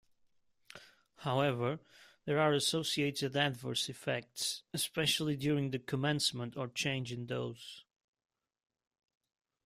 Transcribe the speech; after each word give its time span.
However, 1.17 1.79
there 2.25 2.39
are 2.39 2.53
associated 2.53 3.35
adverse 3.37 3.87
effects, 3.87 4.63
especially 4.73 5.37
during 5.37 5.69
the 5.69 5.77
commencement 5.77 6.57
or 6.57 6.69
change 6.69 7.11
in 7.11 7.27
dose. 7.27 7.83